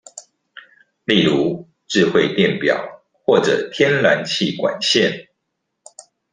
[1.03, 5.27] 例如智慧電錶或者天然氣管線